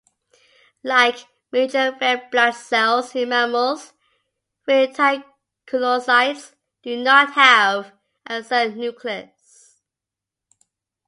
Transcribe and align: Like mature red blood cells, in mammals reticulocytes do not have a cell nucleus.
Like 0.83 1.27
mature 1.51 1.95
red 2.01 2.31
blood 2.31 2.55
cells, 2.55 3.13
in 3.13 3.29
mammals 3.29 3.93
reticulocytes 4.67 6.55
do 6.81 6.97
not 6.97 7.33
have 7.33 7.91
a 8.25 8.43
cell 8.43 8.71
nucleus. 8.71 9.79